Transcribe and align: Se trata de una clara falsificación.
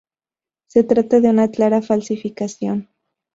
Se 0.65 0.83
trata 0.83 1.19
de 1.21 1.29
una 1.29 1.49
clara 1.49 1.83
falsificación. 1.83 2.89